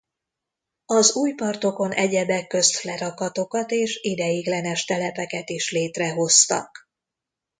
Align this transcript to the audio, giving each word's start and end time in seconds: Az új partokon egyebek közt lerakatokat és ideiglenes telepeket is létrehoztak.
Az 0.85 1.15
új 1.15 1.33
partokon 1.33 1.91
egyebek 1.91 2.47
közt 2.47 2.81
lerakatokat 2.81 3.71
és 3.71 3.99
ideiglenes 4.01 4.85
telepeket 4.85 5.49
is 5.49 5.71
létrehoztak. 5.71 6.89